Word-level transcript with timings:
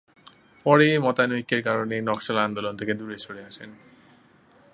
পরে 0.65 0.87
মতানৈক্যের 0.99 1.61
কারণে 1.63 1.95
নকশাল 2.01 2.37
আন্দোলন 2.37 2.73
থেকে 2.77 2.93
দূরে 2.93 3.17
সরে 3.17 3.41
আসেন। 3.45 3.69